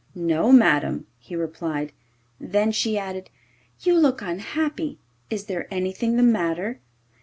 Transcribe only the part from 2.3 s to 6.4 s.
Then she added, 'You look unhappy; is there anything the